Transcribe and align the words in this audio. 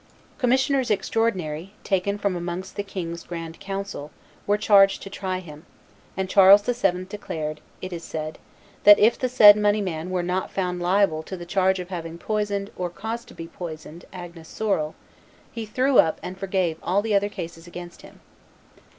Commissioners 0.39 0.89
extraordinary, 0.89 1.73
taken 1.83 2.17
from 2.17 2.35
amongst 2.35 2.75
the 2.75 2.81
king's 2.81 3.23
grand 3.23 3.59
council, 3.59 4.09
were 4.47 4.57
charged 4.57 5.03
to 5.03 5.11
try 5.11 5.37
him; 5.37 5.63
and 6.17 6.27
Charles 6.27 6.63
VII. 6.63 7.05
declared, 7.05 7.61
it 7.83 7.93
is 7.93 8.03
said, 8.03 8.39
that 8.83 8.97
"if 8.97 9.19
the 9.19 9.29
said 9.29 9.55
moneyman 9.55 10.09
were 10.09 10.23
not 10.23 10.49
found 10.49 10.81
liable 10.81 11.21
to 11.21 11.37
the 11.37 11.45
charge 11.45 11.77
of 11.79 11.89
having 11.89 12.17
poisoned 12.17 12.71
or 12.75 12.89
caused 12.89 13.27
to 13.27 13.35
be 13.35 13.45
poisoned 13.47 14.05
Agnes 14.11 14.49
Sorel, 14.49 14.95
he 15.51 15.67
threw 15.67 15.99
up 15.99 16.19
and 16.23 16.35
forgave 16.35 16.79
all 16.81 17.03
the 17.03 17.13
other 17.13 17.29
cases 17.29 17.67
against 17.67 18.01
him." 18.01 18.21